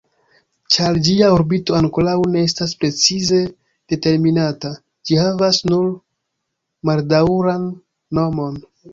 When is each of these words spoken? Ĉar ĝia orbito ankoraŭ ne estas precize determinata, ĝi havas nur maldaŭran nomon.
Ĉar 0.75 0.95
ĝia 1.07 1.25
orbito 1.33 1.73
ankoraŭ 1.79 2.15
ne 2.35 2.41
estas 2.45 2.71
precize 2.83 3.41
determinata, 3.93 4.71
ĝi 5.09 5.19
havas 5.23 5.59
nur 5.73 5.91
maldaŭran 6.91 7.69
nomon. 8.19 8.57